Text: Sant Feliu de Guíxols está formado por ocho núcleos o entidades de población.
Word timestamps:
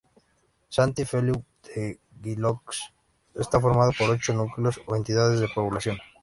Sant 0.77 0.93
Feliu 1.09 1.35
de 1.67 1.83
Guíxols 2.23 2.79
está 3.43 3.57
formado 3.65 3.91
por 3.97 4.07
ocho 4.15 4.31
núcleos 4.39 4.81
o 4.87 4.89
entidades 4.99 5.39
de 5.41 5.53
población. 5.57 5.97